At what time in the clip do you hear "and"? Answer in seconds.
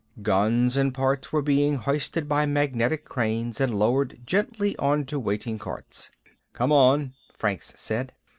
0.77-0.95, 3.61-3.77